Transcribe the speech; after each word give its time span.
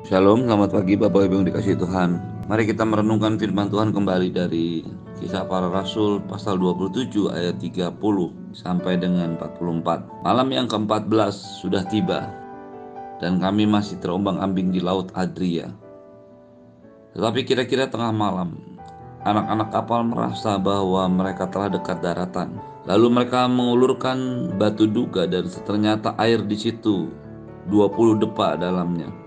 Shalom, 0.00 0.48
selamat 0.48 0.72
pagi 0.72 0.96
Bapak 0.96 1.28
Ibu 1.28 1.44
yang 1.44 1.46
dikasih 1.52 1.76
Tuhan. 1.76 2.16
Mari 2.48 2.64
kita 2.64 2.88
merenungkan 2.88 3.36
firman 3.36 3.68
Tuhan 3.68 3.92
kembali 3.92 4.32
dari 4.32 4.80
Kisah 5.20 5.44
Para 5.44 5.68
Rasul 5.68 6.24
pasal 6.24 6.56
27 6.56 7.28
ayat 7.28 7.60
30 7.60 8.00
sampai 8.56 8.96
dengan 8.96 9.36
44. 9.36 10.24
Malam 10.24 10.48
yang 10.56 10.64
ke-14 10.72 11.60
sudah 11.60 11.84
tiba 11.84 12.32
dan 13.20 13.44
kami 13.44 13.68
masih 13.68 14.00
terombang-ambing 14.00 14.72
di 14.72 14.80
laut 14.80 15.12
Adria. 15.12 15.68
Tetapi 17.12 17.44
kira-kira 17.44 17.84
tengah 17.84 18.08
malam, 18.08 18.56
anak-anak 19.28 19.68
kapal 19.68 20.00
merasa 20.08 20.56
bahwa 20.56 21.04
mereka 21.12 21.44
telah 21.52 21.68
dekat 21.68 22.00
daratan. 22.00 22.56
Lalu 22.88 23.20
mereka 23.20 23.44
mengulurkan 23.44 24.48
batu 24.56 24.88
duga 24.88 25.28
dan 25.28 25.44
ternyata 25.68 26.16
air 26.16 26.40
di 26.40 26.56
situ 26.56 27.12
20 27.68 28.24
depa 28.24 28.56
dalamnya. 28.56 29.19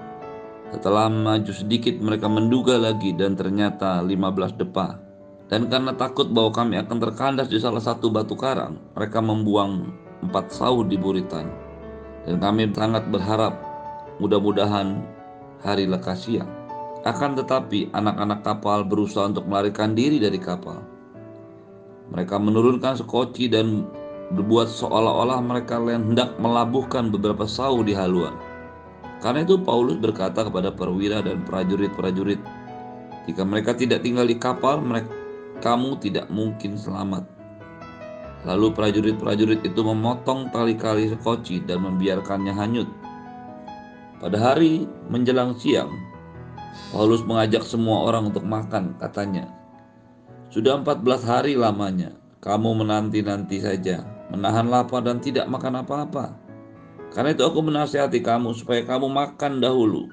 Setelah 0.74 1.06
maju 1.06 1.54
sedikit 1.54 2.02
mereka 2.02 2.26
menduga 2.26 2.82
lagi 2.82 3.14
dan 3.14 3.38
ternyata 3.38 4.02
15 4.02 4.58
depa. 4.58 4.98
Dan 5.46 5.70
karena 5.70 5.94
takut 5.94 6.34
bahwa 6.34 6.50
kami 6.50 6.82
akan 6.82 6.98
terkandas 6.98 7.46
di 7.46 7.62
salah 7.62 7.78
satu 7.78 8.10
batu 8.10 8.34
karang, 8.34 8.82
mereka 8.98 9.22
membuang 9.22 9.94
empat 10.26 10.50
sauh 10.50 10.82
di 10.82 10.98
buritan. 10.98 11.46
Dan 12.26 12.42
kami 12.42 12.74
sangat 12.74 13.06
berharap 13.14 13.54
mudah-mudahan 14.18 14.98
hari 15.62 15.86
lekas 15.86 16.26
siang. 16.26 16.50
Akan 17.06 17.38
tetapi 17.38 17.94
anak-anak 17.94 18.42
kapal 18.42 18.82
berusaha 18.82 19.30
untuk 19.30 19.46
melarikan 19.46 19.94
diri 19.94 20.18
dari 20.18 20.42
kapal. 20.42 20.82
Mereka 22.10 22.34
menurunkan 22.42 22.98
sekoci 22.98 23.46
dan 23.46 23.86
berbuat 24.34 24.74
seolah-olah 24.74 25.38
mereka 25.44 25.78
hendak 25.86 26.34
melabuhkan 26.42 27.14
beberapa 27.14 27.46
sauh 27.46 27.86
di 27.86 27.94
haluan. 27.94 28.34
Karena 29.24 29.48
itu 29.48 29.56
Paulus 29.56 29.96
berkata 29.96 30.44
kepada 30.44 30.76
perwira 30.76 31.24
dan 31.24 31.48
prajurit-prajurit, 31.48 32.44
jika 33.24 33.48
mereka 33.48 33.72
tidak 33.72 34.04
tinggal 34.04 34.28
di 34.28 34.36
kapal, 34.36 34.84
mereka, 34.84 35.08
kamu 35.64 35.96
tidak 36.04 36.28
mungkin 36.28 36.76
selamat. 36.76 37.24
Lalu 38.44 38.76
prajurit-prajurit 38.76 39.64
itu 39.64 39.80
memotong 39.80 40.52
tali-kali 40.52 41.08
sekoci 41.08 41.64
dan 41.64 41.88
membiarkannya 41.88 42.52
hanyut. 42.52 42.90
Pada 44.20 44.36
hari 44.36 44.92
menjelang 45.08 45.56
siang, 45.56 45.96
Paulus 46.92 47.24
mengajak 47.24 47.64
semua 47.64 48.04
orang 48.04 48.28
untuk 48.28 48.44
makan, 48.44 49.00
katanya. 49.00 49.48
Sudah 50.52 50.84
14 50.84 51.24
hari 51.24 51.56
lamanya, 51.56 52.12
kamu 52.44 52.84
menanti-nanti 52.84 53.64
saja, 53.64 54.04
menahan 54.36 54.68
lapar 54.68 55.00
dan 55.00 55.24
tidak 55.24 55.48
makan 55.48 55.80
apa-apa. 55.80 56.43
Karena 57.14 57.30
itu 57.32 57.46
aku 57.46 57.62
menasihati 57.62 58.26
kamu 58.26 58.58
supaya 58.58 58.82
kamu 58.82 59.06
makan 59.06 59.62
dahulu. 59.62 60.10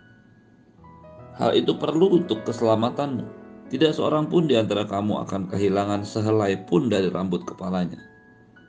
Hal 1.40 1.56
itu 1.56 1.72
perlu 1.80 2.20
untuk 2.20 2.44
keselamatanmu. 2.44 3.24
Tidak 3.72 3.96
seorang 3.96 4.28
pun 4.28 4.44
di 4.44 4.60
antara 4.60 4.84
kamu 4.84 5.24
akan 5.24 5.48
kehilangan 5.48 6.04
sehelai 6.04 6.60
pun 6.68 6.92
dari 6.92 7.08
rambut 7.08 7.48
kepalanya. 7.48 7.96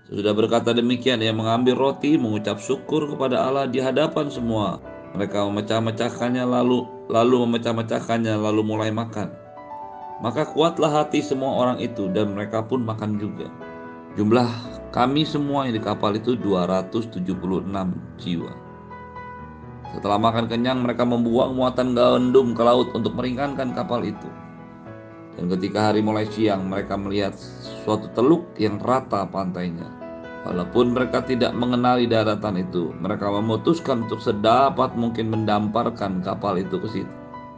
Sesudah 0.07 0.31
berkata 0.31 0.71
demikian, 0.71 1.19
ia 1.19 1.35
mengambil 1.35 1.75
roti, 1.75 2.15
mengucap 2.15 2.63
syukur 2.63 3.11
kepada 3.11 3.43
Allah 3.43 3.67
di 3.67 3.83
hadapan 3.83 4.31
semua. 4.31 4.79
Mereka 5.11 5.43
memecah-mecahkannya 5.51 6.47
lalu 6.47 6.87
lalu 7.11 7.43
memecah-mecahkannya 7.43 8.39
lalu 8.39 8.61
mulai 8.63 8.91
makan. 8.95 9.27
Maka 10.23 10.47
kuatlah 10.47 11.03
hati 11.03 11.19
semua 11.19 11.51
orang 11.59 11.83
itu 11.83 12.07
dan 12.13 12.31
mereka 12.31 12.63
pun 12.63 12.85
makan 12.85 13.19
juga. 13.19 13.51
Jumlah 14.19 14.51
kami 14.91 15.23
semua 15.23 15.63
yang 15.63 15.79
di 15.79 15.83
kapal 15.83 16.19
itu 16.19 16.35
276 16.35 17.23
jiwa. 18.19 18.51
Setelah 19.95 20.19
makan 20.19 20.51
kenyang, 20.51 20.83
mereka 20.83 21.07
membuang 21.07 21.55
muatan 21.55 21.95
gandum 21.95 22.51
ke 22.51 22.63
laut 22.63 22.91
untuk 22.91 23.15
meringankan 23.15 23.71
kapal 23.71 24.03
itu. 24.03 24.27
Dan 25.39 25.47
ketika 25.47 25.91
hari 25.91 26.03
mulai 26.03 26.27
siang, 26.27 26.67
mereka 26.67 26.99
melihat 26.99 27.35
suatu 27.87 28.11
teluk 28.11 28.51
yang 28.59 28.79
rata 28.83 29.23
pantainya. 29.31 29.87
Walaupun 30.43 30.91
mereka 30.91 31.23
tidak 31.23 31.55
mengenali 31.55 32.03
daratan 32.03 32.59
itu, 32.59 32.91
mereka 32.99 33.31
memutuskan 33.31 34.09
untuk 34.09 34.19
sedapat 34.19 34.91
mungkin 34.99 35.31
mendamparkan 35.31 36.19
kapal 36.19 36.59
itu 36.59 36.75
ke 36.83 36.87
situ. 36.99 37.13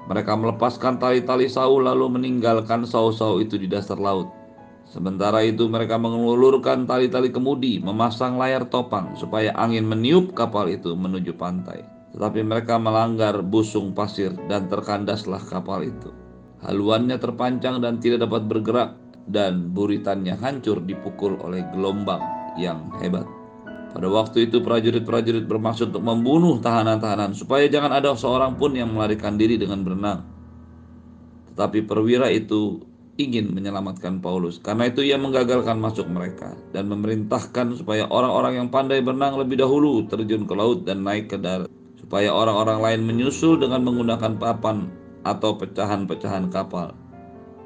Mereka 0.05 0.35
melepaskan 0.35 0.99
tali-tali 0.99 1.47
sau 1.47 1.79
lalu 1.79 2.11
meninggalkan 2.11 2.83
sau-sau 2.83 3.39
itu 3.39 3.55
di 3.55 3.71
dasar 3.71 3.95
laut. 3.95 4.42
Sementara 4.89 5.41
itu 5.41 5.65
mereka 5.71 5.97
mengulurkan 5.97 6.85
tali-tali 6.85 7.33
kemudi, 7.33 7.81
memasang 7.81 8.37
layar 8.37 8.67
topang 8.67 9.17
supaya 9.17 9.55
angin 9.57 9.87
meniup 9.87 10.35
kapal 10.37 10.69
itu 10.69 10.93
menuju 10.93 11.33
pantai. 11.39 11.81
Tetapi 12.13 12.45
mereka 12.45 12.77
melanggar 12.77 13.41
busung 13.41 13.95
pasir 13.95 14.35
dan 14.45 14.69
terkandaslah 14.69 15.41
kapal 15.49 15.81
itu. 15.81 16.13
Haluannya 16.61 17.17
terpancang 17.17 17.81
dan 17.81 17.97
tidak 17.97 18.29
dapat 18.29 18.45
bergerak 18.45 18.93
dan 19.27 19.73
buritannya 19.73 20.37
hancur 20.37 20.77
dipukul 20.83 21.41
oleh 21.41 21.65
gelombang 21.73 22.21
yang 22.59 22.93
hebat. 23.01 23.25
Pada 23.93 24.09
waktu 24.09 24.49
itu 24.49 24.61
prajurit-prajurit 24.61 25.45
bermaksud 25.45 25.93
untuk 25.93 26.01
membunuh 26.01 26.57
tahanan-tahanan 26.57 27.37
supaya 27.37 27.69
jangan 27.69 27.93
ada 27.93 28.17
seorang 28.17 28.57
pun 28.57 28.73
yang 28.73 28.89
melarikan 28.89 29.37
diri 29.37 29.57
dengan 29.57 29.85
berenang. 29.85 30.25
Tetapi 31.53 31.85
perwira 31.85 32.33
itu 32.33 32.81
ingin 33.21 33.53
menyelamatkan 33.53 34.17
Paulus. 34.19 34.57
Karena 34.57 34.89
itu 34.89 35.05
ia 35.05 35.19
menggagalkan 35.21 35.77
masuk 35.77 36.09
mereka 36.09 36.57
dan 36.73 36.89
memerintahkan 36.89 37.77
supaya 37.77 38.09
orang-orang 38.09 38.63
yang 38.63 38.69
pandai 38.73 39.05
berenang 39.05 39.37
lebih 39.37 39.61
dahulu 39.61 40.05
terjun 40.09 40.49
ke 40.49 40.53
laut 40.57 40.85
dan 40.85 41.05
naik 41.05 41.29
ke 41.29 41.37
darat. 41.37 41.69
Supaya 42.01 42.33
orang-orang 42.33 42.79
lain 42.81 43.01
menyusul 43.05 43.57
dengan 43.57 43.85
menggunakan 43.85 44.37
papan 44.37 44.89
atau 45.23 45.55
pecahan-pecahan 45.55 46.51
kapal. 46.51 46.93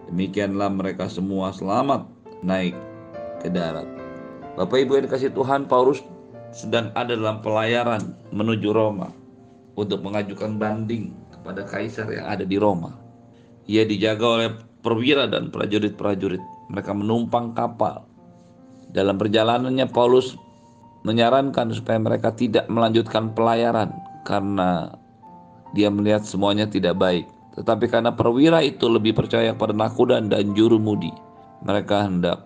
Demikianlah 0.08 0.72
mereka 0.72 1.12
semua 1.12 1.52
selamat 1.52 2.08
naik 2.44 2.76
ke 3.44 3.52
darat. 3.52 3.88
Bapak 4.56 4.78
Ibu 4.88 4.98
yang 4.98 5.06
dikasih 5.12 5.36
Tuhan, 5.36 5.68
Paulus 5.68 6.00
sedang 6.56 6.96
ada 6.96 7.14
dalam 7.14 7.44
pelayaran 7.44 8.16
menuju 8.32 8.72
Roma 8.72 9.12
untuk 9.78 10.02
mengajukan 10.02 10.58
banding 10.58 11.14
kepada 11.30 11.62
kaisar 11.68 12.10
yang 12.10 12.26
ada 12.26 12.48
di 12.48 12.58
Roma. 12.58 12.98
Ia 13.68 13.84
dijaga 13.84 14.26
oleh 14.26 14.50
perwira 14.82 15.26
dan 15.30 15.50
prajurit-prajurit. 15.50 16.42
Mereka 16.74 16.92
menumpang 16.94 17.56
kapal. 17.56 18.04
Dalam 18.92 19.20
perjalanannya 19.20 19.88
Paulus 19.92 20.36
menyarankan 21.04 21.72
supaya 21.76 22.00
mereka 22.00 22.34
tidak 22.36 22.68
melanjutkan 22.68 23.32
pelayaran 23.32 23.92
karena 24.28 24.96
dia 25.72 25.88
melihat 25.92 26.24
semuanya 26.24 26.68
tidak 26.68 27.00
baik. 27.00 27.28
Tetapi 27.58 27.90
karena 27.90 28.14
perwira 28.14 28.62
itu 28.62 28.86
lebih 28.86 29.18
percaya 29.18 29.56
pada 29.56 29.74
nakudan 29.74 30.30
dan 30.30 30.54
juru 30.54 30.78
mudi, 30.78 31.10
mereka 31.66 32.06
hendak 32.06 32.46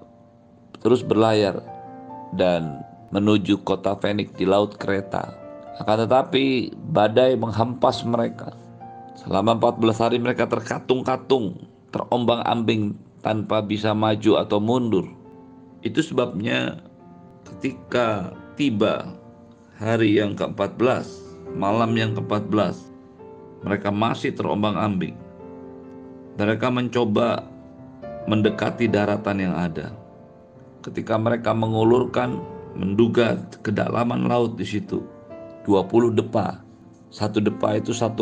terus 0.82 1.06
berlayar 1.06 1.62
dan 2.34 2.82
menuju 3.12 3.60
kota 3.68 3.94
Fenik 4.00 4.34
di 4.40 4.48
laut 4.48 4.80
Kreta. 4.80 5.36
Akan 5.78 6.08
tetapi 6.08 6.72
badai 6.94 7.36
menghempas 7.36 8.06
mereka. 8.08 8.56
Selama 9.20 9.58
14 9.60 10.00
hari 10.02 10.18
mereka 10.18 10.48
terkatung-katung 10.48 11.60
terombang-ambing 11.92 12.96
tanpa 13.22 13.62
bisa 13.62 13.94
maju 13.94 14.42
atau 14.42 14.58
mundur. 14.58 15.06
Itu 15.86 16.02
sebabnya 16.02 16.82
ketika 17.48 18.34
tiba 18.58 19.14
hari 19.78 20.18
yang 20.18 20.38
ke-14, 20.38 21.06
malam 21.58 21.94
yang 21.98 22.14
ke-14, 22.18 22.78
mereka 23.66 23.90
masih 23.94 24.34
terombang-ambing. 24.34 25.18
Mereka 26.40 26.68
mencoba 26.74 27.46
mendekati 28.26 28.88
daratan 28.90 29.38
yang 29.42 29.56
ada. 29.58 29.94
Ketika 30.82 31.18
mereka 31.18 31.54
mengulurkan, 31.54 32.42
menduga 32.74 33.38
kedalaman 33.62 34.26
laut 34.26 34.58
di 34.58 34.66
situ, 34.66 35.06
20 35.68 36.18
depa. 36.18 36.62
Satu 37.12 37.44
depa 37.44 37.76
itu 37.76 37.92
1,8 37.92 38.16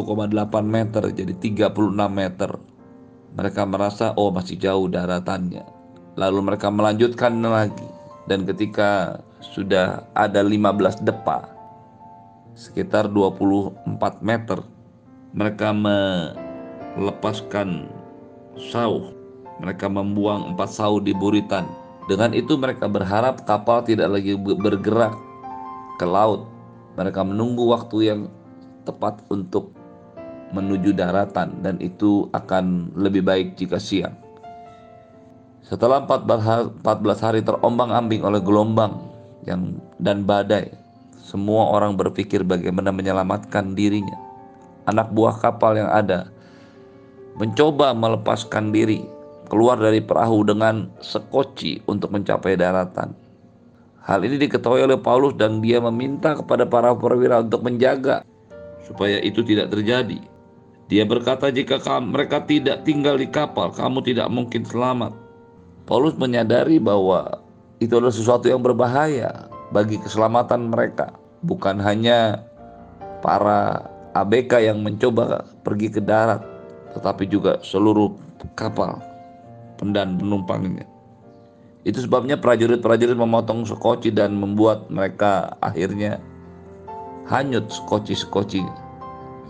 meter, 0.66 1.04
jadi 1.14 1.34
36 1.38 2.10
meter. 2.10 2.52
Mereka 3.38 3.66
merasa 3.70 4.14
oh 4.18 4.34
masih 4.34 4.58
jauh 4.58 4.90
daratannya. 4.90 5.66
Lalu 6.18 6.40
mereka 6.54 6.72
melanjutkan 6.74 7.38
lagi. 7.44 7.88
Dan 8.30 8.46
ketika 8.46 9.22
sudah 9.42 10.06
ada 10.14 10.46
15 10.46 11.02
depa 11.02 11.50
sekitar 12.54 13.08
24 13.08 14.20
meter 14.20 14.60
mereka 15.32 15.72
melepaskan 16.98 17.88
sauh. 18.74 19.14
Mereka 19.60 19.92
membuang 19.92 20.56
empat 20.56 20.72
sauh 20.72 21.04
di 21.04 21.12
buritan. 21.12 21.68
Dengan 22.08 22.32
itu 22.32 22.56
mereka 22.56 22.88
berharap 22.88 23.44
kapal 23.44 23.84
tidak 23.84 24.10
lagi 24.10 24.34
bergerak 24.40 25.14
ke 26.00 26.06
laut. 26.08 26.48
Mereka 26.96 27.22
menunggu 27.28 27.68
waktu 27.70 27.98
yang 28.08 28.32
tepat 28.88 29.20
untuk 29.30 29.76
menuju 30.52 30.98
daratan 30.98 31.62
dan 31.62 31.78
itu 31.82 32.28
akan 32.34 32.94
lebih 32.98 33.22
baik 33.26 33.58
jika 33.58 33.78
siang. 33.78 34.16
Setelah 35.66 36.02
14 36.06 36.82
hari 37.22 37.46
terombang-ambing 37.46 38.26
oleh 38.26 38.42
gelombang 38.42 39.06
yang 39.46 39.78
dan 40.02 40.26
badai, 40.26 40.74
semua 41.22 41.70
orang 41.70 41.94
berpikir 41.94 42.42
bagaimana 42.42 42.90
menyelamatkan 42.90 43.78
dirinya. 43.78 44.18
anak 44.90 45.14
buah 45.14 45.38
kapal 45.38 45.78
yang 45.78 45.86
ada 45.86 46.34
mencoba 47.38 47.94
melepaskan 47.94 48.74
diri 48.74 49.06
keluar 49.46 49.78
dari 49.78 50.02
perahu 50.02 50.42
dengan 50.42 50.90
sekoci 50.98 51.86
untuk 51.86 52.10
mencapai 52.10 52.58
daratan. 52.58 53.14
Hal 54.02 54.26
ini 54.26 54.42
diketahui 54.42 54.82
oleh 54.82 54.98
Paulus 54.98 55.38
dan 55.38 55.62
dia 55.62 55.78
meminta 55.78 56.34
kepada 56.34 56.66
para 56.66 56.98
perwira 56.98 57.46
untuk 57.46 57.62
menjaga 57.62 58.26
supaya 58.82 59.22
itu 59.22 59.46
tidak 59.46 59.70
terjadi. 59.70 60.18
Dia 60.90 61.06
berkata, 61.06 61.54
"Jika 61.54 61.78
mereka 62.02 62.42
tidak 62.50 62.82
tinggal 62.82 63.22
di 63.22 63.30
kapal, 63.30 63.70
kamu 63.70 64.02
tidak 64.02 64.28
mungkin 64.34 64.66
selamat." 64.66 65.14
Paulus 65.86 66.18
menyadari 66.18 66.82
bahwa 66.82 67.46
itu 67.78 67.94
adalah 67.94 68.14
sesuatu 68.14 68.50
yang 68.50 68.66
berbahaya 68.66 69.50
bagi 69.70 70.02
keselamatan 70.02 70.74
mereka, 70.74 71.14
bukan 71.46 71.78
hanya 71.78 72.42
para 73.22 73.86
ABK 74.18 74.66
yang 74.66 74.82
mencoba 74.82 75.46
pergi 75.62 75.94
ke 75.94 76.02
darat, 76.02 76.42
tetapi 76.98 77.30
juga 77.30 77.62
seluruh 77.62 78.10
kapal 78.58 78.98
dan 79.94 80.18
penumpangnya. 80.18 80.90
Itu 81.88 82.04
sebabnya 82.04 82.36
prajurit-prajurit 82.36 83.16
memotong 83.16 83.64
sekoci 83.64 84.12
dan 84.12 84.36
membuat 84.36 84.92
mereka 84.92 85.56
akhirnya 85.64 86.20
hanyut 87.30 87.72
sekoci-sekoci. 87.72 88.89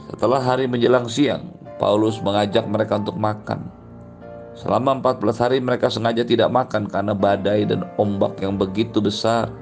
Setelah 0.09 0.41
hari 0.41 0.65
menjelang 0.65 1.05
siang, 1.05 1.53
Paulus 1.77 2.17
mengajak 2.25 2.65
mereka 2.65 2.97
untuk 2.97 3.13
makan. 3.21 3.69
Selama 4.57 4.97
14 4.97 5.37
hari 5.37 5.57
mereka 5.61 5.87
sengaja 5.87 6.25
tidak 6.25 6.49
makan 6.49 6.89
karena 6.89 7.13
badai 7.13 7.69
dan 7.69 7.85
ombak 8.01 8.41
yang 8.41 8.57
begitu 8.57 8.97
besar 8.99 9.53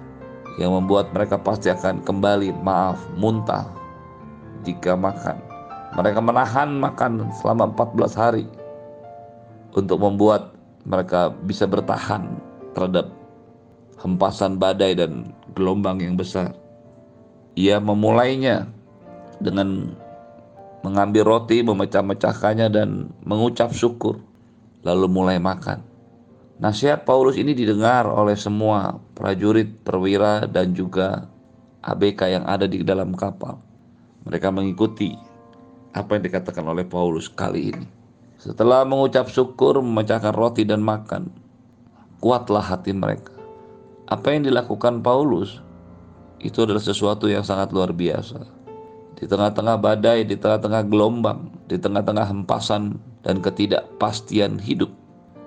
yang 0.58 0.74
membuat 0.74 1.12
mereka 1.14 1.38
pasti 1.38 1.70
akan 1.70 2.02
kembali 2.02 2.50
maaf 2.64 2.98
muntah 3.20 3.68
jika 4.64 4.96
makan. 4.96 5.38
Mereka 6.00 6.20
menahan 6.24 6.80
makan 6.80 7.28
selama 7.44 7.70
14 7.76 8.16
hari 8.16 8.46
untuk 9.76 10.00
membuat 10.00 10.56
mereka 10.88 11.30
bisa 11.44 11.68
bertahan 11.68 12.24
terhadap 12.72 13.12
hempasan 14.00 14.56
badai 14.56 14.96
dan 14.96 15.36
gelombang 15.54 16.00
yang 16.00 16.16
besar. 16.16 16.56
Ia 17.60 17.84
memulainya 17.84 18.66
dengan 19.44 19.94
mengambil 20.88 21.28
roti, 21.28 21.60
memecah-mecahkannya 21.60 22.68
dan 22.72 23.12
mengucap 23.28 23.76
syukur, 23.76 24.24
lalu 24.88 25.12
mulai 25.12 25.38
makan. 25.38 25.84
Nasihat 26.58 27.06
Paulus 27.06 27.38
ini 27.38 27.54
didengar 27.54 28.08
oleh 28.08 28.34
semua 28.34 28.98
prajurit, 29.14 29.84
perwira, 29.84 30.48
dan 30.48 30.72
juga 30.72 31.30
ABK 31.86 32.40
yang 32.40 32.46
ada 32.48 32.66
di 32.66 32.82
dalam 32.82 33.14
kapal. 33.14 33.60
Mereka 34.26 34.50
mengikuti 34.50 35.14
apa 35.94 36.18
yang 36.18 36.24
dikatakan 36.26 36.66
oleh 36.66 36.88
Paulus 36.88 37.30
kali 37.30 37.76
ini. 37.76 37.86
Setelah 38.42 38.88
mengucap 38.88 39.30
syukur, 39.30 39.78
memecahkan 39.84 40.34
roti 40.34 40.66
dan 40.66 40.82
makan, 40.82 41.30
kuatlah 42.18 42.64
hati 42.64 42.96
mereka. 42.96 43.34
Apa 44.08 44.34
yang 44.34 44.48
dilakukan 44.48 45.04
Paulus 45.04 45.60
itu 46.42 46.64
adalah 46.64 46.82
sesuatu 46.82 47.30
yang 47.30 47.46
sangat 47.46 47.70
luar 47.70 47.94
biasa. 47.94 48.57
Di 49.18 49.26
tengah-tengah 49.26 49.82
badai, 49.82 50.30
di 50.30 50.38
tengah-tengah 50.38 50.86
gelombang, 50.86 51.50
di 51.66 51.82
tengah-tengah 51.82 52.30
hempasan 52.30 53.02
dan 53.26 53.42
ketidakpastian 53.42 54.62
hidup, 54.62 54.94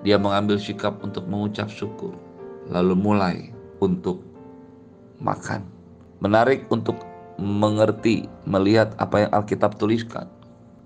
dia 0.03 0.19
mengambil 0.19 0.59
sikap 0.59 0.99
untuk 0.99 1.23
mengucap 1.31 1.71
syukur, 1.71 2.11
lalu 2.67 2.99
mulai 2.99 3.35
untuk 3.79 4.19
makan. 5.23 5.63
Menarik 6.19 6.67
untuk 6.67 6.99
mengerti, 7.39 8.27
melihat 8.43 8.91
apa 8.99 9.23
yang 9.23 9.31
Alkitab 9.31 9.79
tuliskan. 9.79 10.27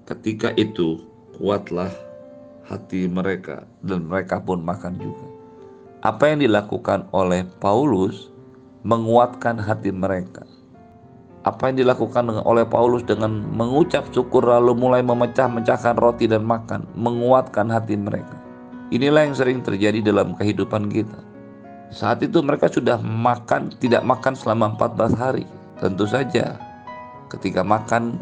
Ketika 0.06 0.54
itu, 0.54 1.02
kuatlah 1.42 1.90
hati 2.70 3.10
mereka, 3.10 3.66
dan 3.82 4.06
mereka 4.06 4.38
pun 4.38 4.62
makan 4.62 5.02
juga. 5.02 5.26
Apa 6.06 6.30
yang 6.30 6.46
dilakukan 6.46 7.10
oleh 7.10 7.50
Paulus 7.58 8.30
menguatkan 8.86 9.58
hati 9.58 9.90
mereka. 9.90 10.46
Apa 11.46 11.70
yang 11.70 11.86
dilakukan 11.86 12.26
oleh 12.42 12.66
Paulus 12.66 13.06
dengan 13.06 13.30
mengucap 13.54 14.10
syukur 14.10 14.50
lalu 14.50 14.74
mulai 14.74 15.06
memecah-mecahkan 15.06 15.94
roti 16.02 16.26
dan 16.26 16.42
makan, 16.42 16.90
menguatkan 16.98 17.70
hati 17.70 17.94
mereka. 17.94 18.34
Inilah 18.90 19.30
yang 19.30 19.38
sering 19.38 19.62
terjadi 19.62 20.02
dalam 20.02 20.34
kehidupan 20.34 20.90
kita. 20.90 21.22
Saat 21.94 22.26
itu 22.26 22.42
mereka 22.42 22.66
sudah 22.66 22.98
makan, 22.98 23.70
tidak 23.78 24.02
makan 24.02 24.34
selama 24.34 24.74
14 24.74 25.14
hari. 25.22 25.46
Tentu 25.78 26.10
saja 26.10 26.58
ketika 27.30 27.62
makan 27.62 28.18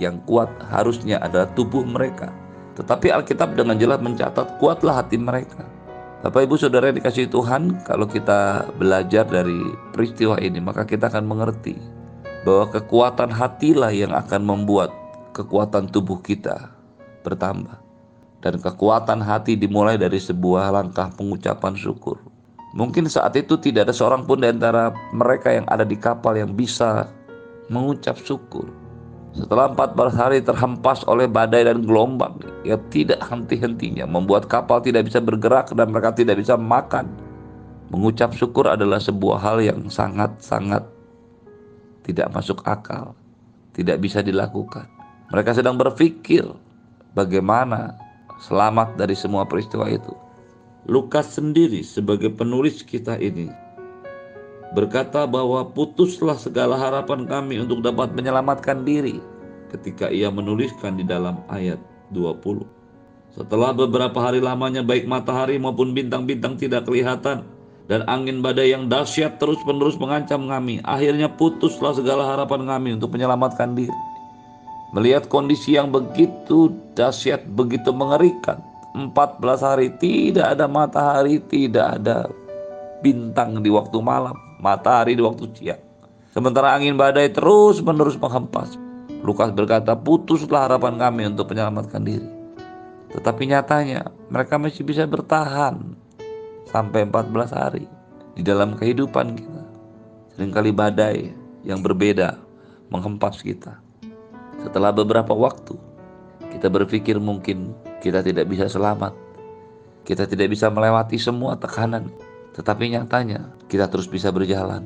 yang 0.00 0.16
kuat 0.24 0.48
harusnya 0.72 1.20
adalah 1.20 1.52
tubuh 1.52 1.84
mereka. 1.84 2.32
Tetapi 2.80 3.12
Alkitab 3.12 3.52
dengan 3.52 3.76
jelas 3.76 4.00
mencatat 4.00 4.56
kuatlah 4.56 5.04
hati 5.04 5.20
mereka. 5.20 5.68
Bapak 6.24 6.48
Ibu 6.48 6.56
Saudara 6.56 6.88
yang 6.88 6.96
dikasih 6.96 7.28
Tuhan, 7.28 7.84
kalau 7.84 8.08
kita 8.08 8.64
belajar 8.80 9.28
dari 9.28 9.60
peristiwa 9.92 10.40
ini, 10.40 10.56
maka 10.56 10.88
kita 10.88 11.12
akan 11.12 11.28
mengerti 11.28 11.95
bahwa 12.46 12.70
kekuatan 12.70 13.34
hatilah 13.34 13.90
yang 13.90 14.14
akan 14.14 14.46
membuat 14.46 14.94
kekuatan 15.34 15.90
tubuh 15.90 16.22
kita 16.22 16.70
bertambah. 17.26 17.82
Dan 18.38 18.62
kekuatan 18.62 19.18
hati 19.18 19.58
dimulai 19.58 19.98
dari 19.98 20.22
sebuah 20.22 20.70
langkah 20.70 21.10
pengucapan 21.10 21.74
syukur. 21.74 22.22
Mungkin 22.78 23.10
saat 23.10 23.34
itu 23.34 23.58
tidak 23.58 23.90
ada 23.90 23.94
seorang 23.96 24.22
pun 24.22 24.38
di 24.38 24.46
antara 24.46 24.94
mereka 25.10 25.50
yang 25.50 25.66
ada 25.66 25.82
di 25.82 25.98
kapal 25.98 26.38
yang 26.38 26.54
bisa 26.54 27.10
mengucap 27.66 28.14
syukur. 28.22 28.70
Setelah 29.34 29.74
14 29.74 30.14
hari 30.14 30.38
terhempas 30.38 31.02
oleh 31.10 31.26
badai 31.26 31.66
dan 31.66 31.82
gelombang 31.82 32.38
yang 32.62 32.78
tidak 32.94 33.18
henti-hentinya 33.26 34.06
membuat 34.06 34.46
kapal 34.46 34.78
tidak 34.78 35.10
bisa 35.10 35.18
bergerak 35.18 35.74
dan 35.74 35.90
mereka 35.90 36.14
tidak 36.14 36.38
bisa 36.38 36.54
makan. 36.54 37.10
Mengucap 37.90 38.30
syukur 38.30 38.70
adalah 38.70 39.02
sebuah 39.02 39.42
hal 39.42 39.58
yang 39.58 39.90
sangat-sangat 39.90 40.95
tidak 42.06 42.30
masuk 42.30 42.62
akal, 42.62 43.18
tidak 43.74 43.98
bisa 43.98 44.22
dilakukan. 44.22 44.86
Mereka 45.34 45.58
sedang 45.58 45.74
berpikir 45.74 46.46
bagaimana 47.18 47.98
selamat 48.46 48.94
dari 48.94 49.18
semua 49.18 49.42
peristiwa 49.42 49.90
itu. 49.90 50.14
Lukas 50.86 51.34
sendiri 51.34 51.82
sebagai 51.82 52.30
penulis 52.30 52.86
kita 52.86 53.18
ini 53.18 53.50
berkata 54.70 55.26
bahwa 55.26 55.66
putuslah 55.66 56.38
segala 56.38 56.78
harapan 56.78 57.26
kami 57.26 57.58
untuk 57.58 57.82
dapat 57.82 58.14
menyelamatkan 58.14 58.86
diri 58.86 59.18
ketika 59.74 60.06
ia 60.14 60.30
menuliskan 60.30 60.94
di 60.94 61.02
dalam 61.02 61.42
ayat 61.50 61.82
20. 62.14 62.62
Setelah 63.34 63.74
beberapa 63.74 64.16
hari 64.22 64.38
lamanya 64.38 64.86
baik 64.86 65.10
matahari 65.10 65.58
maupun 65.58 65.90
bintang-bintang 65.90 66.54
tidak 66.54 66.86
kelihatan 66.86 67.42
dan 67.86 68.02
angin 68.10 68.42
badai 68.42 68.74
yang 68.74 68.90
dahsyat 68.90 69.38
terus-menerus 69.38 69.94
mengancam 69.98 70.50
kami, 70.50 70.82
akhirnya 70.82 71.30
putuslah 71.30 71.94
segala 71.94 72.34
harapan 72.34 72.66
kami 72.66 72.88
untuk 72.98 73.14
menyelamatkan 73.14 73.78
diri. 73.78 73.94
Melihat 74.94 75.30
kondisi 75.30 75.78
yang 75.78 75.94
begitu 75.94 76.74
dahsyat, 76.98 77.46
begitu 77.54 77.94
mengerikan, 77.94 78.58
14 78.94 79.38
hari 79.62 79.88
tidak 80.02 80.56
ada 80.58 80.66
matahari, 80.66 81.38
tidak 81.46 82.00
ada 82.00 82.26
bintang 83.04 83.62
di 83.62 83.70
waktu 83.70 83.98
malam 84.02 84.34
matahari 84.58 85.14
di 85.14 85.22
waktu 85.22 85.46
siang. 85.54 85.82
Sementara 86.32 86.76
angin 86.76 87.00
badai 87.00 87.32
terus 87.32 87.80
menerus 87.80 88.16
menghempas. 88.20 88.76
Lukas 89.24 89.50
berkata, 89.56 89.96
putuslah 89.96 90.68
harapan 90.68 91.00
kami 91.00 91.22
untuk 91.32 91.48
menyelamatkan 91.50 92.04
diri. 92.04 92.28
Tetapi 93.16 93.42
nyatanya 93.48 94.12
mereka 94.28 94.60
masih 94.60 94.84
bisa 94.84 95.08
bertahan 95.08 95.95
sampai 96.76 97.08
14 97.08 97.56
hari 97.56 97.84
di 98.36 98.44
dalam 98.44 98.76
kehidupan 98.76 99.32
kita. 99.32 99.62
Seringkali 100.36 100.70
badai 100.76 101.32
yang 101.64 101.80
berbeda 101.80 102.36
menghempas 102.92 103.40
kita. 103.40 103.80
Setelah 104.60 104.92
beberapa 104.92 105.32
waktu, 105.32 105.72
kita 106.52 106.68
berpikir 106.68 107.16
mungkin 107.16 107.72
kita 108.04 108.20
tidak 108.20 108.44
bisa 108.52 108.68
selamat. 108.68 109.16
Kita 110.04 110.28
tidak 110.28 110.52
bisa 110.52 110.68
melewati 110.68 111.16
semua 111.16 111.56
tekanan 111.56 112.12
tetapi 112.56 112.88
nyatanya 112.96 113.52
kita 113.68 113.84
terus 113.92 114.08
bisa 114.08 114.32
berjalan. 114.32 114.80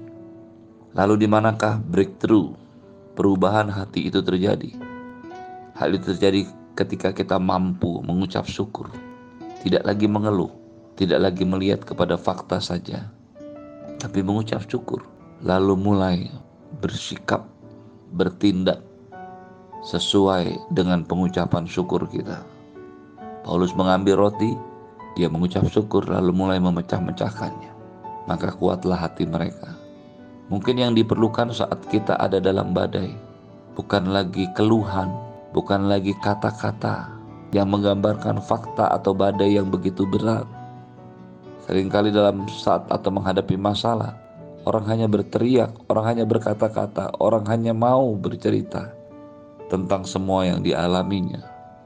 Lalu 0.91 1.23
di 1.23 1.27
manakah 1.31 1.79
breakthrough, 1.79 2.51
perubahan 3.15 3.71
hati 3.71 4.11
itu 4.11 4.19
terjadi? 4.19 4.75
Hal 5.79 5.95
itu 5.95 6.11
terjadi 6.11 6.51
ketika 6.75 7.15
kita 7.15 7.39
mampu 7.39 8.03
mengucap 8.03 8.43
syukur, 8.51 8.91
tidak 9.63 9.87
lagi 9.87 10.11
mengeluh, 10.11 10.51
tidak 11.01 11.33
lagi 11.33 11.49
melihat 11.49 11.81
kepada 11.81 12.21
fakta 12.21 12.61
saja, 12.61 13.09
tapi 13.97 14.21
mengucap 14.21 14.61
syukur, 14.69 15.01
lalu 15.41 15.73
mulai 15.73 16.29
bersikap, 16.85 17.49
bertindak 18.13 18.85
sesuai 19.81 20.61
dengan 20.77 21.01
pengucapan 21.09 21.65
syukur 21.65 22.05
kita. 22.05 22.45
Paulus 23.41 23.73
mengambil 23.73 24.29
roti, 24.29 24.53
dia 25.17 25.33
mengucap 25.33 25.65
syukur 25.73 26.05
lalu 26.05 26.37
mulai 26.37 26.61
memecah-mecahkannya. 26.61 27.73
Maka 28.29 28.53
kuatlah 28.53 29.01
hati 29.01 29.25
mereka. 29.25 29.73
Mungkin 30.53 30.77
yang 30.77 30.93
diperlukan 30.93 31.57
saat 31.57 31.81
kita 31.89 32.21
ada 32.21 32.37
dalam 32.37 32.77
badai 32.77 33.31
bukan 33.81 34.13
lagi 34.13 34.45
keluhan, 34.53 35.09
bukan 35.57 35.89
lagi 35.89 36.13
kata-kata 36.21 37.09
yang 37.57 37.73
menggambarkan 37.73 38.37
fakta 38.45 38.93
atau 38.93 39.17
badai 39.17 39.57
yang 39.57 39.73
begitu 39.73 40.05
berat. 40.05 40.45
Seringkali 41.71 42.11
dalam 42.11 42.51
saat 42.51 42.91
atau 42.91 43.15
menghadapi 43.15 43.55
masalah, 43.55 44.19
orang 44.67 44.91
hanya 44.91 45.07
berteriak, 45.07 45.71
orang 45.87 46.19
hanya 46.19 46.25
berkata-kata, 46.27 47.15
orang 47.23 47.47
hanya 47.47 47.71
mau 47.71 48.11
bercerita 48.19 48.91
tentang 49.71 50.03
semua 50.03 50.51
yang 50.51 50.67
dialaminya. 50.67 51.39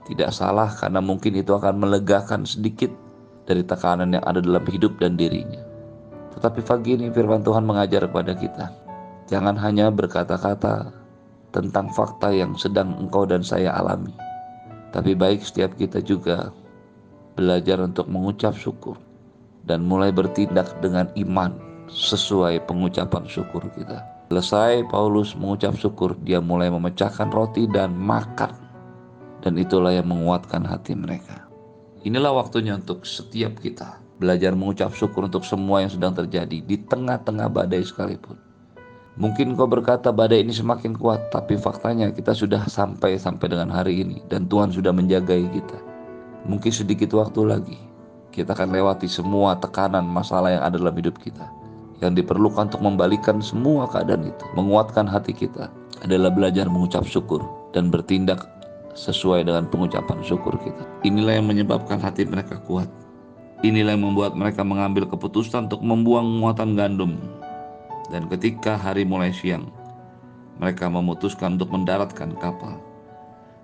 Tidak 0.09 0.33
salah 0.33 0.73
karena 0.73 1.05
mungkin 1.05 1.37
itu 1.37 1.53
akan 1.53 1.85
melegakan 1.85 2.49
sedikit 2.49 2.89
dari 3.45 3.61
tekanan 3.61 4.17
yang 4.17 4.25
ada 4.25 4.41
dalam 4.41 4.65
hidup 4.65 4.97
dan 4.97 5.21
dirinya. 5.21 5.61
Tetapi 6.33 6.65
pagi 6.65 6.97
ini 6.97 7.13
firman 7.13 7.45
Tuhan 7.45 7.69
mengajar 7.69 8.09
kepada 8.09 8.33
kita, 8.41 8.73
jangan 9.29 9.53
hanya 9.61 9.93
berkata-kata, 9.93 10.97
tentang 11.53 11.93
fakta 11.93 12.33
yang 12.33 12.57
sedang 12.57 12.97
engkau 13.05 13.29
dan 13.29 13.45
saya 13.45 13.77
alami. 13.77 14.17
Tapi 14.97 15.13
baik 15.13 15.45
setiap 15.45 15.77
kita 15.77 16.01
juga 16.01 16.57
belajar 17.37 17.85
untuk 17.85 18.09
mengucap 18.09 18.57
syukur 18.57 18.97
dan 19.65 19.85
mulai 19.85 20.13
bertindak 20.13 20.69
dengan 20.85 21.09
iman 21.17 21.57
sesuai 21.89 22.65
pengucapan 22.69 23.25
syukur 23.29 23.65
kita. 23.73 24.01
Selesai 24.33 24.89
Paulus 24.89 25.37
mengucap 25.37 25.77
syukur, 25.77 26.17
dia 26.25 26.41
mulai 26.41 26.73
memecahkan 26.73 27.29
roti 27.29 27.69
dan 27.69 27.93
makan. 27.93 28.51
Dan 29.45 29.61
itulah 29.61 29.93
yang 29.93 30.09
menguatkan 30.09 30.65
hati 30.65 30.97
mereka. 30.97 31.45
Inilah 32.05 32.33
waktunya 32.33 32.77
untuk 32.77 33.05
setiap 33.05 33.61
kita 33.61 34.01
belajar 34.17 34.57
mengucap 34.57 34.97
syukur 34.97 35.29
untuk 35.29 35.45
semua 35.45 35.85
yang 35.85 35.93
sedang 35.93 36.17
terjadi 36.17 36.65
di 36.65 36.77
tengah-tengah 36.81 37.53
badai 37.53 37.85
sekalipun. 37.85 38.41
Mungkin 39.15 39.55
kau 39.55 39.71
berkata 39.71 40.11
badai 40.11 40.43
ini 40.43 40.51
semakin 40.51 40.99
kuat, 40.99 41.31
tapi 41.31 41.55
faktanya 41.55 42.11
kita 42.11 42.35
sudah 42.35 42.67
sampai 42.67 43.15
sampai 43.15 43.47
dengan 43.47 43.71
hari 43.71 44.03
ini 44.03 44.19
dan 44.27 44.51
Tuhan 44.51 44.75
sudah 44.75 44.91
menjagai 44.91 45.47
kita. 45.55 45.79
Mungkin 46.49 46.73
sedikit 46.75 47.15
waktu 47.15 47.41
lagi 47.47 47.79
kita 48.35 48.51
akan 48.51 48.75
lewati 48.75 49.07
semua 49.07 49.55
tekanan 49.63 50.03
masalah 50.03 50.51
yang 50.59 50.63
ada 50.67 50.75
dalam 50.75 50.95
hidup 50.99 51.15
kita. 51.23 51.47
Yang 52.03 52.27
diperlukan 52.27 52.75
untuk 52.75 52.83
membalikan 52.83 53.39
semua 53.39 53.87
keadaan 53.87 54.27
itu, 54.27 54.45
menguatkan 54.59 55.07
hati 55.07 55.31
kita 55.31 55.71
adalah 56.03 56.35
belajar 56.35 56.67
mengucap 56.67 57.07
syukur 57.07 57.41
dan 57.71 57.89
bertindak 57.95 58.43
sesuai 58.99 59.47
dengan 59.47 59.71
pengucapan 59.71 60.19
syukur 60.27 60.59
kita. 60.59 60.83
Inilah 61.07 61.39
yang 61.39 61.47
menyebabkan 61.47 62.03
hati 62.03 62.27
mereka 62.27 62.59
kuat. 62.67 62.91
Inilah 63.63 63.95
yang 63.95 64.05
membuat 64.11 64.35
mereka 64.35 64.67
mengambil 64.67 65.07
keputusan 65.07 65.71
untuk 65.71 65.81
membuang 65.81 66.27
muatan 66.27 66.75
gandum 66.75 67.17
dan 68.13 68.29
ketika 68.29 68.77
hari 68.77 69.09
mulai 69.09 69.33
siang, 69.33 69.73
mereka 70.61 70.89
memutuskan 70.93 71.57
untuk 71.57 71.73
mendaratkan 71.73 72.37
kapal. 72.37 72.77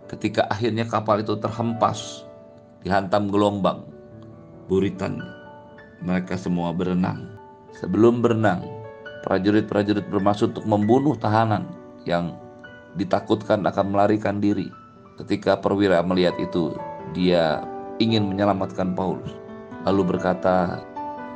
Ketika 0.09 0.49
akhirnya 0.49 0.89
kapal 0.89 1.21
itu 1.21 1.37
terhempas, 1.39 2.25
dihantam 2.81 3.29
gelombang, 3.29 3.85
buritan, 4.71 5.19
mereka 5.99 6.39
semua 6.39 6.71
berenang. 6.71 7.27
Sebelum 7.75 8.23
berenang, 8.23 8.63
prajurit-prajurit 9.27 10.07
bermaksud 10.07 10.55
untuk 10.55 10.67
membunuh 10.71 11.19
tahanan 11.19 11.67
yang 12.07 12.39
ditakutkan 12.95 13.67
akan 13.67 13.91
melarikan 13.91 14.39
diri. 14.39 14.71
Ketika 15.19 15.59
perwira 15.59 15.99
melihat 16.07 16.39
itu, 16.39 16.79
dia 17.11 17.67
ingin 17.99 18.31
menyelamatkan 18.31 18.95
Paulus. 18.95 19.35
Lalu 19.83 20.17
berkata, 20.17 20.87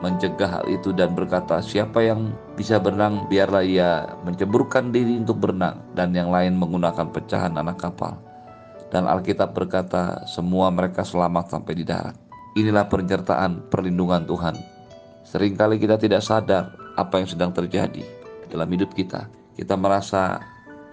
mencegah 0.00 0.60
hal 0.60 0.64
itu 0.68 0.92
dan 0.92 1.12
berkata, 1.16 1.60
"Siapa 1.60 2.04
yang 2.04 2.32
bisa 2.56 2.80
berenang, 2.80 3.24
biarlah 3.28 3.64
ia 3.64 4.04
menceburkan 4.24 4.92
diri 4.92 5.20
untuk 5.20 5.40
berenang." 5.40 5.80
Dan 5.96 6.12
yang 6.16 6.28
lain 6.28 6.56
menggunakan 6.60 7.08
pecahan 7.12 7.56
anak 7.56 7.80
kapal. 7.80 8.20
Dan 8.92 9.08
Alkitab 9.08 9.56
berkata, 9.56 10.22
"Semua 10.28 10.68
mereka 10.70 11.02
selamat 11.02 11.50
sampai 11.50 11.72
di 11.76 11.84
darat." 11.84 12.23
Inilah 12.54 12.86
penyertaan 12.86 13.66
perlindungan 13.66 14.30
Tuhan. 14.30 14.54
Seringkali 15.26 15.74
kita 15.82 15.98
tidak 15.98 16.22
sadar 16.22 16.70
apa 16.94 17.18
yang 17.18 17.26
sedang 17.26 17.50
terjadi 17.50 18.06
dalam 18.46 18.70
hidup 18.70 18.94
kita. 18.94 19.26
Kita 19.58 19.74
merasa 19.74 20.38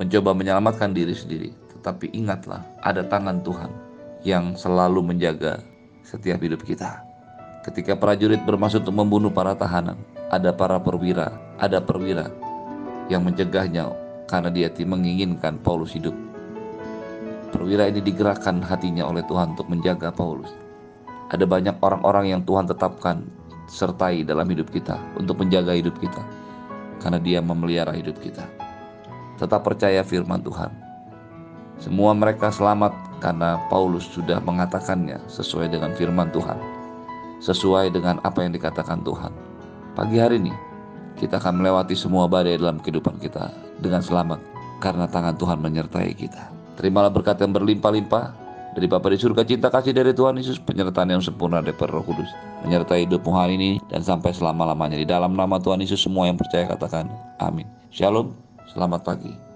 mencoba 0.01 0.33
menyelamatkan 0.33 0.89
diri 0.89 1.13
sendiri, 1.13 1.53
tetapi 1.69 2.09
ingatlah, 2.17 2.65
ada 2.81 3.05
tangan 3.05 3.45
Tuhan 3.45 3.69
yang 4.25 4.57
selalu 4.57 5.13
menjaga 5.13 5.61
setiap 6.01 6.41
hidup 6.41 6.65
kita. 6.65 7.05
Ketika 7.61 7.93
prajurit 7.93 8.41
bermaksud 8.41 8.81
untuk 8.81 8.97
membunuh 8.97 9.29
para 9.29 9.53
tahanan, 9.53 10.01
ada 10.33 10.49
para 10.49 10.81
perwira, 10.81 11.29
ada 11.61 11.77
perwira 11.77 12.33
yang 13.05 13.21
mencegahnya 13.21 13.93
karena 14.25 14.49
dia 14.49 14.73
menginginkan 14.81 15.61
Paulus 15.61 15.93
hidup. 15.93 16.17
Perwira 17.53 17.85
ini 17.85 18.01
digerakkan 18.01 18.65
hatinya 18.65 19.05
oleh 19.05 19.21
Tuhan 19.29 19.53
untuk 19.53 19.69
menjaga 19.69 20.09
Paulus. 20.09 20.60
Ada 21.31 21.47
banyak 21.47 21.79
orang-orang 21.79 22.35
yang 22.35 22.41
Tuhan 22.43 22.67
tetapkan 22.67 23.23
sertai 23.71 24.27
dalam 24.27 24.43
hidup 24.51 24.67
kita 24.67 24.99
untuk 25.15 25.39
menjaga 25.39 25.71
hidup 25.71 25.95
kita 25.97 26.19
karena 26.99 27.19
dia 27.23 27.39
memelihara 27.39 27.95
hidup 27.95 28.19
kita. 28.19 28.43
Tetap 29.39 29.63
percaya 29.63 30.03
firman 30.03 30.43
Tuhan. 30.43 30.69
Semua 31.79 32.11
mereka 32.13 32.51
selamat 32.51 32.93
karena 33.23 33.57
Paulus 33.71 34.05
sudah 34.11 34.43
mengatakannya 34.43 35.17
sesuai 35.31 35.71
dengan 35.71 35.95
firman 35.95 36.29
Tuhan 36.29 36.81
sesuai 37.41 37.89
dengan 37.89 38.21
apa 38.21 38.45
yang 38.45 38.53
dikatakan 38.53 39.01
Tuhan. 39.01 39.33
Pagi 39.97 40.21
hari 40.21 40.37
ini 40.37 40.53
kita 41.17 41.41
akan 41.41 41.59
melewati 41.59 41.97
semua 41.97 42.29
badai 42.29 42.55
dalam 42.55 42.77
kehidupan 42.79 43.17
kita 43.17 43.49
dengan 43.81 43.99
selamat 43.99 44.39
karena 44.77 45.09
tangan 45.09 45.35
Tuhan 45.35 45.57
menyertai 45.59 46.13
kita. 46.13 46.53
Terimalah 46.77 47.09
berkat 47.09 47.41
yang 47.41 47.51
berlimpah-limpah 47.51 48.25
dari 48.71 48.87
Bapa 48.87 49.11
di 49.11 49.19
surga 49.19 49.43
cinta 49.43 49.67
kasih 49.67 49.91
dari 49.91 50.15
Tuhan 50.15 50.39
Yesus 50.39 50.57
penyertaan 50.63 51.11
yang 51.11 51.23
sempurna 51.23 51.59
dari 51.59 51.75
Roh 51.75 52.03
Kudus 52.03 52.31
menyertai 52.63 53.03
hidupmu 53.07 53.31
hari 53.35 53.59
ini 53.59 53.71
dan 53.91 54.01
sampai 54.01 54.31
selama-lamanya 54.31 54.95
di 54.95 55.07
dalam 55.07 55.35
nama 55.35 55.59
Tuhan 55.59 55.83
Yesus 55.83 55.99
semua 56.03 56.27
yang 56.31 56.39
percaya 56.39 56.67
katakan 56.69 57.11
amin. 57.43 57.67
Shalom, 57.91 58.31
selamat 58.71 59.03
pagi. 59.03 59.50